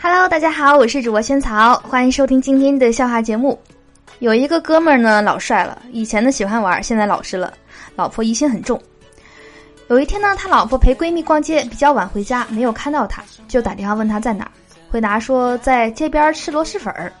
[0.00, 3.58] Hello，大家好，我是主播萱草，欢迎收听今天的笑话节目。
[4.20, 7.52] 有一个哥们儿呢，老帅了，以前呢喜欢玩，现在老实了，
[7.96, 8.80] 老婆疑心很重。
[9.88, 14.50] 有一天呢，他老婆陪闺蜜逛街，比较晚回家，没有看到他，就打电话问他在哪儿，
[14.88, 17.12] 回答说在街边吃螺蛳粉儿。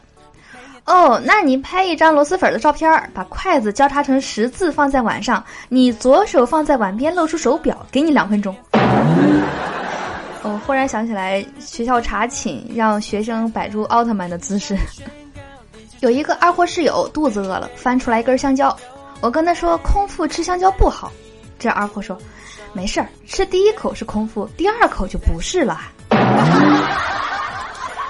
[0.84, 8.54] 哦，那你拍一张螺蛳粉的照片，把筷子交叉成十字放在碗上，你左手放在碗边，露出手表，给你两分钟。
[10.48, 14.74] 我忽然想起来，学校查寝让学生摆出奥特曼的姿势。
[16.00, 18.74] 有一个二货室友肚子饿了，翻出来一根香蕉，
[19.20, 21.12] 我跟他说空腹吃香蕉不好，
[21.58, 22.16] 这二货说，
[22.72, 25.78] 没事儿，吃第一口是空腹，第二口就不是了。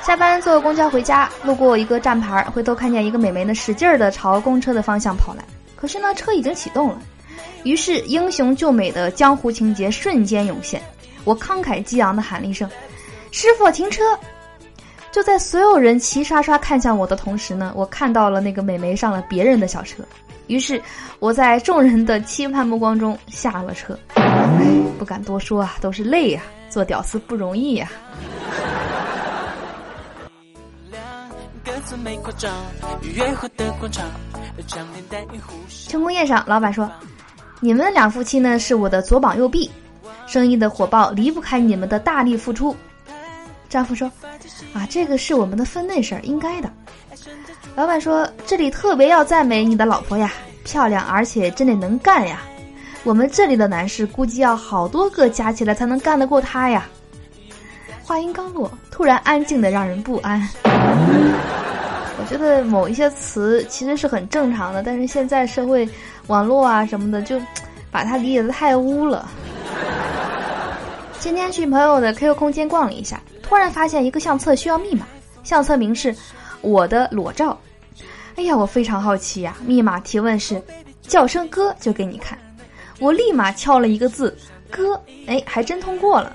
[0.06, 5.42] 下班坐公交回家，路过一个站牌，回头看见一个美眉呢，使劲儿的朝公车的方向跑来。
[5.74, 7.00] 可是呢，车已经启动了。
[7.64, 10.80] 于是英雄救美的江湖情节瞬间涌现。
[11.28, 12.66] 我慷慨激昂的喊了一声
[13.30, 14.02] ：“师傅，停车！”
[15.12, 20.02] 就在所有人齐刷刷看向我的同时呢，我看到了那个美眉上了别人的小车。
[20.46, 20.80] 于是
[21.18, 23.98] 我在众人的期盼目光中下了车。
[24.98, 26.40] 不敢多说啊，都是泪呀，
[26.70, 27.90] 做屌丝不容易呀。
[35.86, 36.90] 成功宴上，老板说
[37.60, 39.70] ：“你们两夫妻呢，是我的左膀右臂，
[40.28, 42.76] 生意的火爆离不开你们的大力付出。”
[43.68, 44.10] 丈夫说
[44.72, 46.70] ：“啊，这个是我们的分内事儿，应该的。”
[47.74, 50.32] 老板说：“这里特别要赞美你的老婆呀，
[50.64, 52.42] 漂亮而且真的能干呀。
[53.04, 56.86] 我们这里的男士估计要好多个加起来才能干得过她呀。”
[58.02, 60.48] 话音刚落，突然安静的让人不安。
[60.64, 65.86] 我觉得某一些词其实是很正常的，但是现在社会、
[66.26, 67.38] 网络啊什么的，就
[67.90, 69.28] 把它理解的太污了。
[71.28, 75.06] 今天去朋友的 QQ 空间逛了一下，突然发现一个相册需要密码，
[75.44, 76.16] 相册名是
[76.62, 77.56] “我的裸照”。
[78.36, 80.60] 哎呀，我非常好奇呀，密码提问是
[81.06, 82.38] “叫声哥就给你看”，
[82.98, 84.34] 我立马敲了一个字
[84.72, 86.34] “哥”，哎，还真通过了。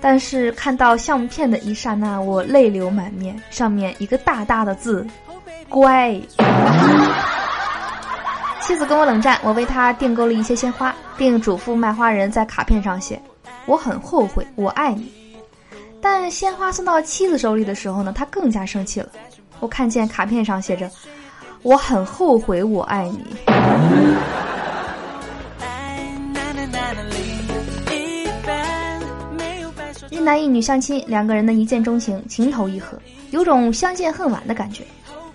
[0.00, 5.06] 但是看到相片的一刹那，我泪流满面，上面一个大大的字
[5.68, 6.18] “乖”。
[8.62, 13.20] 妻子跟我冷战，我为她订购了一些鲜花，并嘱咐卖花人在卡片上写
[13.66, 15.12] ：“我很后悔，我爱你。”
[16.00, 19.08] 但鲜花送到妻子手里的时候呢，他更加生气了。
[19.60, 20.90] 我看见卡片上写着
[21.62, 23.24] ：“我很后悔，我爱你。”
[30.10, 32.98] 一男一女相亲，两个人的一见钟情，情投意合，
[33.30, 34.84] 有种相见恨晚的感觉。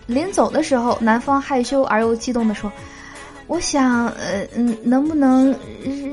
[0.05, 2.71] 临走的时候，男方害羞而又激动地说
[3.47, 5.53] ：“我想，呃，嗯，能不能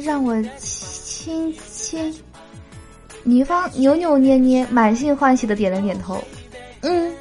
[0.02, 1.52] 让我亲
[1.84, 2.14] 亲？”
[3.22, 6.22] 女方扭扭捏捏，满心欢喜的点了点头，
[6.82, 7.12] 嗯。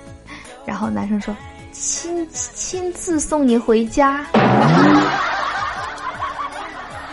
[0.66, 1.36] 然后男生说
[1.72, 4.26] ：“亲亲自送你回家。”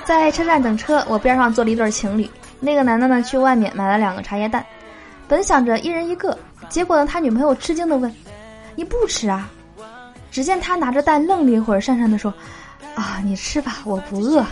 [0.04, 2.28] 在车站等车，我边上坐了一对情侣。
[2.58, 4.64] 那个男的呢，去外面买了两个茶叶蛋，
[5.28, 6.36] 本想着一人一个，
[6.68, 8.12] 结果呢，他女朋友吃惊的问
[8.74, 9.48] ：“你不吃啊？”
[10.30, 12.32] 只见他拿着蛋愣了一会儿，讪讪的说
[12.94, 14.44] ：“啊，你吃吧，我不饿。”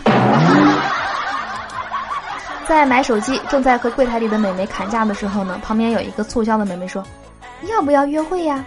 [2.69, 7.03] 在买手机，正在和柜台里的美眉砍价的时候呢，旁边有一个促销的美眉说
[7.67, 8.63] ：“要不要约会呀？”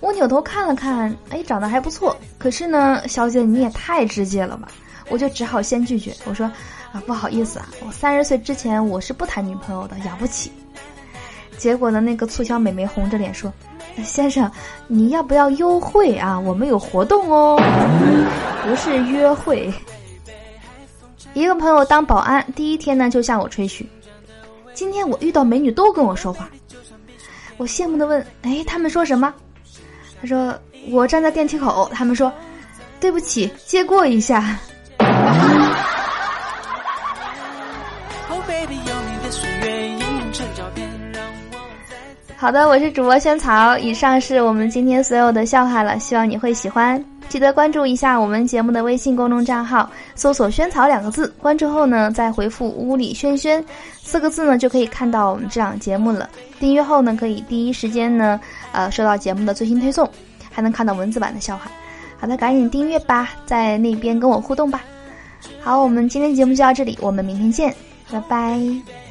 [0.00, 4.66] 我扭头看了看，哎，长得还不错，可是呢，小姐你也太直接了吧，
[5.10, 6.50] 我就只好先拒绝，我说。
[6.92, 10.52] 啊，不好意思啊，我三十岁之前我是不谈女朋友的，养不起。
[11.56, 13.50] 结果呢，那个促销美眉红着脸说
[14.04, 14.50] ：“先生，
[14.88, 16.38] 你要不要优惠啊？
[16.38, 17.58] 我们有活动哦，
[18.66, 19.72] 不是约会。”
[21.34, 23.88] 一个朋友当保安，第一天呢就向我吹嘘
[24.74, 26.48] ：“今天我遇到美女都跟我说话。”
[27.56, 29.32] 我羡慕的问：“哎，他们说什么？”
[30.20, 30.54] 他说
[30.90, 32.32] ：“我站在电梯口，他们说，
[33.00, 34.58] 对不起，借过一下。”
[42.36, 43.78] 好的，我是主播萱草。
[43.78, 47.02] 以上是我们今天所有的笑话了，希望你会喜欢。
[47.32, 53.64] 记得关注一下我们节目的微信公众账号，搜索“萱草”两个字，关注后呢，再回复“屋里萱萱”
[54.04, 56.28] 四个字呢，就可以看到我们这档节目了。
[56.60, 58.38] 订阅后呢，可以第一时间呢，
[58.72, 60.06] 呃，收到节目的最新推送，
[60.50, 61.70] 还能看到文字版的笑话。
[62.18, 64.82] 好的，赶紧订阅吧，在那边跟我互动吧。
[65.62, 67.74] 好，我们今天节目就到这里，我们明天见，
[68.10, 69.01] 拜拜。